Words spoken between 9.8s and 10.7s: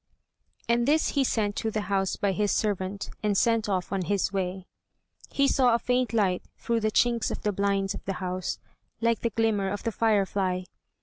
the firefly.